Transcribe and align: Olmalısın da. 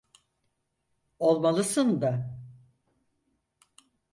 Olmalısın 1.19 2.01
da. 2.01 2.39